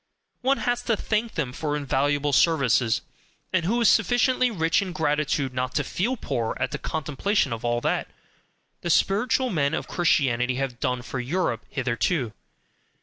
[0.41, 3.03] One has to thank them for invaluable services;
[3.53, 7.63] and who is sufficiently rich in gratitude not to feel poor at the contemplation of
[7.63, 8.07] all that
[8.81, 12.33] the "spiritual men" of Christianity have done for Europe hitherto!